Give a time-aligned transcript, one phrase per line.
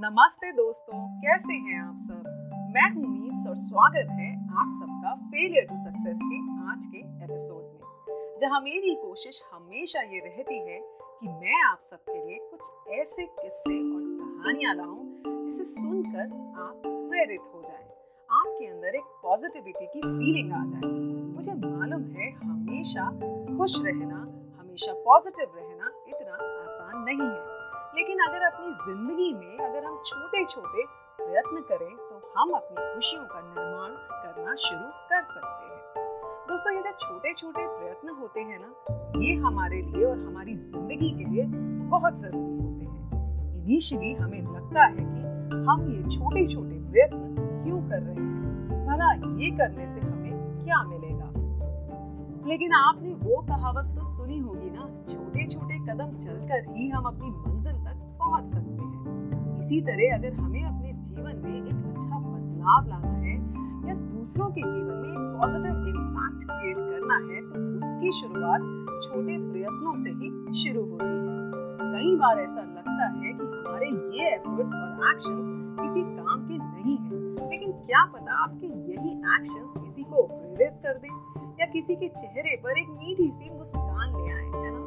[0.00, 2.22] नमस्ते दोस्तों, कैसे हैं आप सब?
[2.74, 4.28] मैं हूँ मीट्स और स्वागत है
[4.60, 6.38] आप सबका फेलियर टू सक्सेस के
[6.70, 10.78] आज के एपिसोड में, जहाँ मेरी कोशिश हमेशा ये रहती है
[11.20, 17.52] कि मैं आप सबके लिए कुछ ऐसे किस्से और कहानियाँ लाऊं, जिसे सुनकर आप प्रेरित
[17.54, 17.84] हो जाएँ,
[18.28, 20.90] आपके अंदर एक पॉजिटिविटी की फीलिंग आ जाए।
[21.34, 23.10] मुझे मालूम है हमेशा
[23.56, 24.26] खुश रहना,
[24.60, 27.51] हमेशा पॉजिटिव रहना इतना आसान नहीं है।
[27.96, 30.84] लेकिन अगर अपनी ज़िंदगी में अगर हम छोटे छोटे
[31.16, 33.90] प्रयत्न करें तो हम अपनी खुशियों का निर्माण
[34.22, 35.80] करना शुरू कर सकते हैं।
[36.48, 38.70] दोस्तों, ये जो छोटे छोटे प्रयत्न होते हैं ना,
[39.20, 41.44] ये हमारे लिए और हमारी ज़िंदगी के लिए
[41.90, 47.80] बहुत ज़रूरी होते हैं। इनिशियली हमें लगता है कि हम ये छोटे छोटे प्रयत्न क्यों
[47.90, 48.86] कर रहे हैं?
[48.86, 51.28] भला ये करने से हमें क्या मिलेगा?
[52.48, 57.30] लेकिन आपने वो कहावत तो सुनी होगी ना छोटे छोटे कदम चलकर ही हम अपनी
[57.30, 62.86] मंजिल तक पहुँच सकते हैं। इसी तरह अगर हमें अपने जीवन में एक अच्छा बदलाव
[62.88, 63.34] लाना है
[63.88, 68.64] या दूसरों के जीवन में एक पॉजिटिव इम्पैक्ट क्रिएट करना है तो उसकी शुरुआत
[69.04, 70.30] छोटे प्रयत्नों से ही
[70.62, 71.40] शुरू होती है।
[71.82, 76.96] कई बार ऐसा लगता है कि हमारे ये एफर्ट्स और एक्शंस किसी काम के नहीं
[76.98, 81.12] है, लेकिन क्या पता आपके यही एक्शंस किसी को प्रेरित कर दें
[81.60, 84.81] या किसी के चेहरे पर एक मीठी सी मुस्कान ले आए, है ना?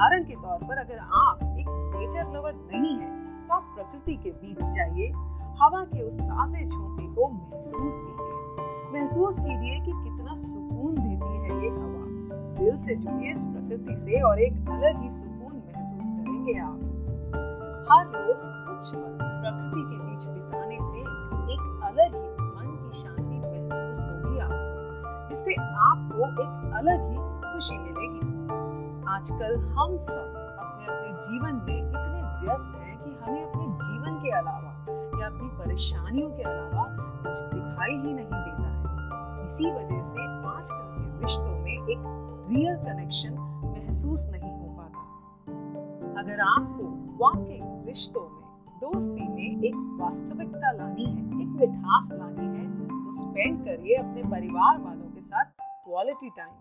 [0.00, 3.08] उदाहरण के तौर पर अगर आप एक नेचर लवर नहीं है
[3.48, 5.08] तो आप प्रकृति के बीच जाइए,
[5.60, 11.58] हवा के उस ताजे झोंके को महसूस कीजिए। महसूस कीजिए कि कितना सुकून देती है
[11.64, 12.04] ये हवा।
[12.60, 16.80] दिल से जुड़िए इस प्रकृति से और एक अलग ही सुकून महसूस करेंगे आप।
[17.92, 21.00] हर रोज कुछ पल प्रकृति के बीच बिताने से
[21.52, 27.78] एक अलग ही मन की शांति महसूस होगी आपको, जिससे आपको एक अलग ही खुशी
[27.78, 28.29] मिलेगी।
[29.10, 34.30] आजकल हम सब अपने अपने जीवन में इतने व्यस्त हैं कि हमें अपने जीवन के
[34.38, 34.72] अलावा
[35.20, 36.84] या अपनी परेशानियों के अलावा
[37.24, 42.06] कुछ दिखाई ही नहीं देता है। इसी वजह से आजकल के रिश्तों में एक
[42.52, 43.34] रियल कनेक्शन
[43.64, 46.88] महसूस नहीं हो पाता। अगर आपको
[47.24, 53.64] वाकई रिश्तों में दोस्ती में एक वास्तविकता लानी है, एक मिठास लानी है तो स्पेंड
[53.64, 55.44] करिए अपने परिवार वालों के साथ
[55.84, 56.54] क्वालिटी टाइम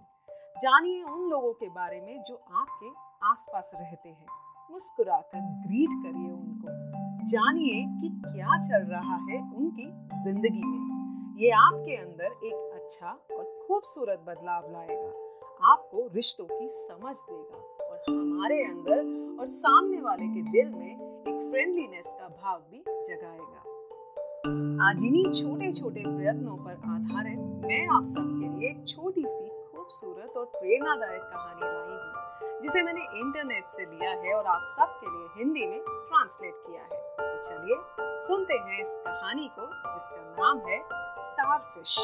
[0.61, 2.87] जानिए उन लोगों के बारे में जो आपके
[3.27, 4.27] आसपास रहते हैं।
[4.71, 9.85] मुस्कुराकर ग्रीट करिए उनको। जानिए कि क्या चल रहा है उनकी
[10.23, 17.15] ज़िंदगी में। ये आपके अंदर एक अच्छा और खूबसूरत बदलाव लाएगा। आपको रिश्तों की समझ
[17.29, 22.83] देगा और हमारे अंदर और सामने वाले के दिल में एक फ्रेंडलीनेस का भाव भी
[23.07, 29.47] जगाएगा। आज इन्हीं छोटे छोटे प्रयत्नों पर आधारित मैं आप सबके लिए एक छोटी सी
[29.89, 35.07] खूबसूरत और प्रेरणादायक कहानी लाई हूँ, जिसे मैंने इंटरनेट से लिया है और आप सबके
[35.07, 37.77] लिए हिंदी में ट्रांसलेट किया है। तो चलिए
[38.27, 40.77] सुनते हैं इस कहानी को, जिसका नाम है
[41.19, 41.97] स्टारफिश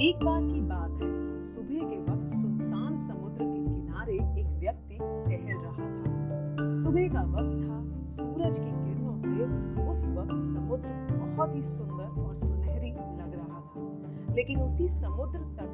[0.00, 1.10] एक बार की बात है,
[1.48, 7.54] सुबह के वक्त सुनसान समुद्र के किनारे एक व्यक्ति टहल रहा था। सुबह का वक्त
[7.64, 7.80] था,
[8.14, 14.34] सूरज की किरणों से उस वक्त समुद्र बहुत ही सुंदर और सुनहरी लग रहा था।
[14.34, 15.73] लेकिन उसी समुद्र तट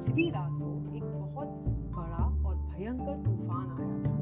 [0.00, 1.48] पिछली रात को एक बहुत
[1.94, 4.14] बड़ा और भयंकर तूफ़ान आया था।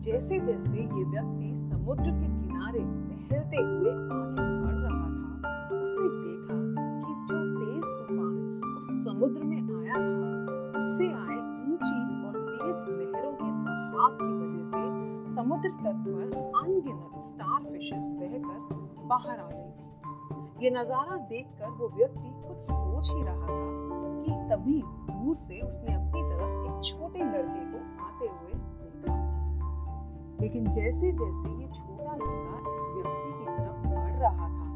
[0.00, 6.60] जैसे जैसे ये व्यक्ति समुद्र के किनारे टहलते हुए आगे बढ़ रहा था, उसने देखा
[7.02, 8.36] कि जो तेज तूफ़ान
[8.76, 10.30] उस समुद्र में आया था,
[10.78, 11.38] उससे आए
[11.72, 16.22] ऊँची और तेज लहरों के बहाव की वजह से समुद्र तट पर
[16.62, 18.58] अनगिनत स्टार फिशेस बहकर
[19.08, 23.81] बाहर आ गई थी। ये नज़ारा देखकर वो व्यक्ति कुछ सोच ही रहा था
[24.24, 24.78] कि तभी
[25.10, 29.14] दूर से उसने अपनी तरफ़ एक छोटे लड़के को आते हुए देखा।
[30.42, 34.66] लेकिन जैसे जैसे ये छोटा लड़का इस व्यक्ति की तरफ़ बढ़ रहा था,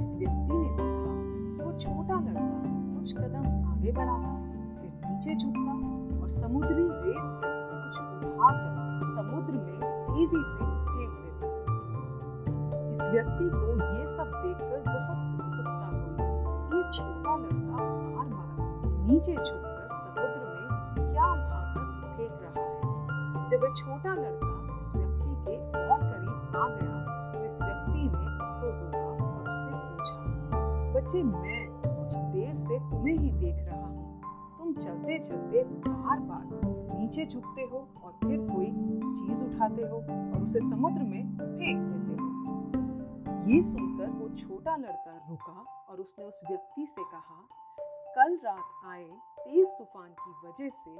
[0.00, 1.14] इस व्यक्ति ने देखा
[1.54, 2.58] कि वो छोटा लड़का
[2.96, 4.32] कुछ कदम आगे बढ़ाता,
[4.80, 5.72] फिर नीचे झुकता
[6.20, 7.94] और समुद्री रेत से कुछ
[8.26, 8.72] उठाकर
[9.14, 11.48] समुद्र में तेज़ी से फेंक देता।
[12.88, 15.73] इस व्यक्ति को ये सब देखकर बहुत उत्सुकता
[19.06, 21.86] नीचे झुककर समुद्र में क्या उठाकर
[22.16, 23.50] फेंक रहा है?
[23.50, 28.26] जब वह छोटा लड़का इस व्यक्ति के और करीब आ गया तो इस व्यक्ति ने
[28.44, 30.18] उसको रोका और उससे पूछा,
[30.94, 34.20] बच्चे, मैं कुछ देर से तुम्हें ही देख रहा हूँ।
[34.58, 36.44] तुम चलते चलते बार बार
[36.98, 42.22] नीचे झुकते हो और फिर कोई चीज़ उठाते हो और उसे समुद्र में फेंक देते
[42.22, 47.46] हो। ये सुनकर वो छोटा लड़का रुका और उसने उस व्यक्ति से कहा
[48.16, 49.04] कल रात आए
[49.38, 50.90] तेज तूफ़ान की वजह से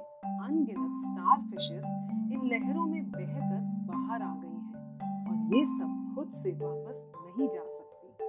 [0.47, 1.85] अनगिनत स्टार फिशेस
[2.33, 7.49] इन लहरों में बहकर बाहर आ गई हैं और ये सब खुद से वापस नहीं
[7.49, 8.25] जा सकती।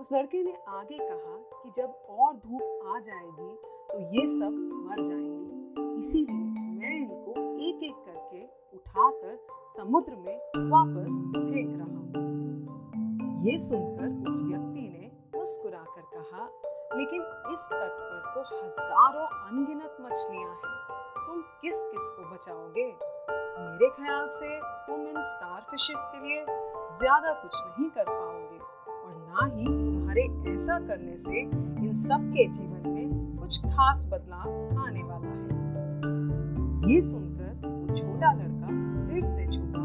[0.00, 3.54] उस लड़के ने आगे कहा कि जब और धूप आ जाएगी
[3.90, 4.58] तो ये सब
[4.88, 6.44] मर जाएँगे। इसीलिए
[6.80, 7.30] मैं इनको
[7.68, 8.44] एक एक करके
[8.76, 9.38] उठाकर
[9.68, 10.36] समुद्र में
[10.70, 18.20] वापस फेंक रहा हूँ। ये सुनकर उस व्यक्ति ने मुस्कुराकर कहा लेकिन इस तट पर
[18.34, 20.72] तो हज़ारों अनगिनत मछलियाँ हैं।
[21.16, 22.84] तुम किस किस को बचाओगे?
[23.56, 24.48] मेरे ख्याल से
[24.86, 26.44] तुम इन स्टार फिशेस के लिए
[26.98, 28.58] ज़्यादा कुछ नहीं कर पाओगे
[29.02, 34.84] और ना ही तुम्हारे ऐसा करने से इन सब के जीवन में कुछ खास बदलाव
[34.86, 38.68] आने वाला है। ये सुनकर वो छोटा लड़का
[39.08, 39.84] फिर से झुका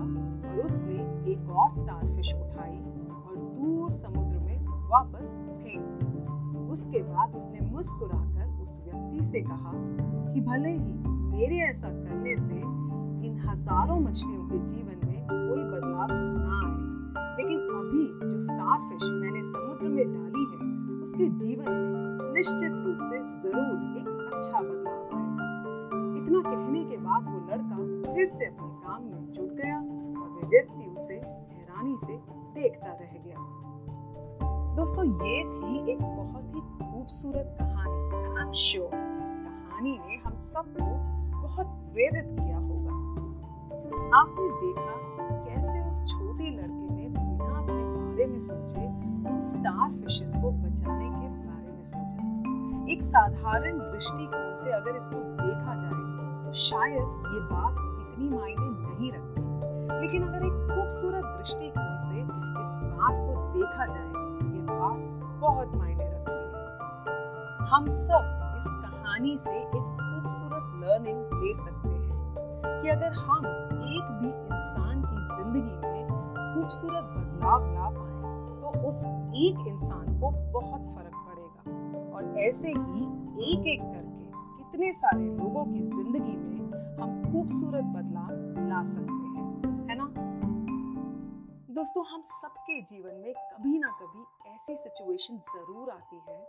[0.49, 0.99] और उसने
[1.31, 2.77] एक और स्टार फ़िश उठाई
[3.09, 4.57] और दूर समुद्र में
[4.89, 6.28] वापस फेंक दी।
[6.71, 9.71] उसके बाद उसने मुस्कुराकर उस व्यक्ति से कहा
[10.33, 10.93] कि भले ही
[11.31, 12.55] मेरे ऐसा करने से
[13.27, 16.77] इन हज़ारों मछलियों के जीवन में कोई बदलाव ना आए,
[17.37, 20.59] लेकिन अभी जो स्टारफिश मैंने समुद्र में डाली है,
[21.03, 25.47] उसके जीवन में निश्चित रूप से ज़रूर एक अच्छा बदलाव आएगा।
[26.21, 30.47] इतना कहने के बाद वो लड़का फिर से अपने काम में जुट गया और वे
[30.49, 32.15] व्यक्ति उसे हैरानी से
[32.55, 33.39] देखता रह गया।
[34.79, 40.37] दोस्तों, ये थी एक बहुत ही खूबसूरत कहानी। आई एम श्योर इस कहानी ने हम
[40.39, 40.85] सबको
[41.41, 42.93] बहुत प्रेरित किया होगा।
[44.19, 44.93] आपने देखा
[45.47, 48.85] कैसे उस छोटे लड़के ने बिना अपने बारे में सोचे
[49.31, 55.19] उन स्टार फिशेस को बचाने के बारे में सोचा। एक साधारण दृष्टिकोण से अगर इसको
[55.41, 55.99] देखा जाए
[56.45, 59.43] तो शायद ये बात इतनी मायने नहीं रखती।
[60.01, 62.21] लेकिन अगर एक खूबसूरत दृष्टिकोण से
[62.63, 64.27] इस बात को देखा जाए
[65.39, 68.23] बहुत मायने रखती है। हम सब
[68.57, 75.01] इस कहानी से एक खूबसूरत लर्निंग ले सकते हैं कि अगर हम एक भी इंसान
[75.03, 76.03] की ज़िंदगी में
[76.53, 78.15] खूबसूरत बदलाव ला पाए
[78.61, 78.99] तो उस
[79.39, 81.61] एक इंसान को बहुत फ़र्क पड़ेगा।
[82.15, 83.03] और ऐसे ही
[83.51, 84.23] एक एक करके
[84.57, 88.31] कितने सारे लोगों की ज़िंदगी में हम खूबसूरत बदलाव
[88.69, 89.18] ला सकते हैं।
[91.79, 94.21] दोस्तों, हम सबके जीवन में कभी ना कभी
[94.53, 96.39] ऐसी सिचुएशन ज़रूर आती है,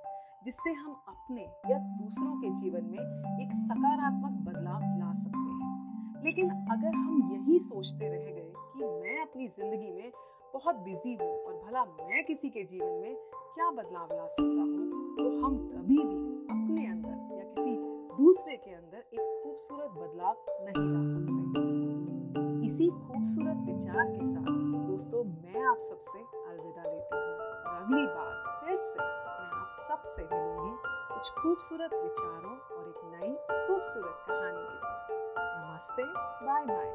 [0.45, 6.51] जिससे हम अपने या दूसरों के जीवन में एक सकारात्मक बदलाव ला सकते हैं। लेकिन
[6.51, 10.11] अगर हम यही सोचते रह गए कि मैं अपनी ज़िंदगी में
[10.55, 13.15] बहुत बिज़ी हूँ और भला मैं किसी के जीवन में
[13.55, 16.25] क्या बदलाव ला सकता हूँ तो हम कभी भी
[16.57, 17.77] अपने अंदर या किसी
[18.17, 21.69] दूसरे के अंदर एक खूबसूरत बदलाव नहीं ला सकते।
[22.67, 28.33] इसी खूबसूरत विचार के साथ दोस्तों, मैं आप सबसे अलविदा लेती हूँ और अगली बार
[28.61, 30.73] फिर से मैं आप सबसे मिलूँगी
[31.11, 33.33] कुछ खूबसूरत विचारों और एक नई
[33.69, 36.03] खूबसूरत कहानी के साथ। नमस्ते
[36.47, 36.89] बाय बाय